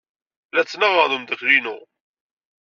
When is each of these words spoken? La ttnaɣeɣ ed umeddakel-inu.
La 0.53 0.61
ttnaɣeɣ 0.63 1.05
ed 1.05 1.15
umeddakel-inu. 1.15 1.77